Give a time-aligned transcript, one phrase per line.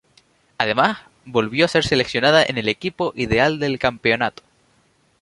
[0.57, 4.41] Además, volvió a ser seleccionada en el equipo ideal del campeonato.